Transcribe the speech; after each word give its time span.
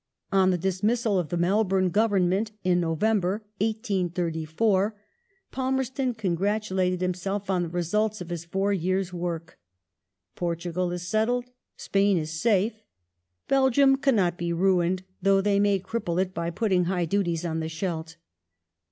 On 0.31 0.49
the 0.49 0.57
dismissal 0.57 1.19
of 1.19 1.29
the 1.29 1.37
Mel 1.37 1.63
bourne 1.63 1.89
Government 1.89 2.53
in 2.63 2.79
November, 2.79 3.43
1834, 3.59 4.95
Palmerston 5.51 6.15
congi'atulated 6.15 7.01
himself 7.01 7.51
on 7.51 7.61
the 7.61 7.69
results 7.69 8.19
of 8.19 8.31
his 8.31 8.43
four 8.43 8.73
years' 8.73 9.13
work." 9.13 9.59
Portugal 10.35 10.91
is 10.91 11.07
settled; 11.07 11.45
Spain 11.77 12.17
is 12.17 12.31
safe; 12.41 12.81
Belgium 13.47 13.95
cannot 13.95 14.39
be 14.39 14.51
ruined, 14.51 15.03
though 15.21 15.39
they 15.39 15.59
may 15.59 15.79
cripple 15.79 16.19
it 16.19 16.33
by 16.33 16.49
putting 16.49 16.85
high 16.85 17.05
duties 17.05 17.45
on 17.45 17.59
the 17.59 17.69
Scheldt." 17.69 18.15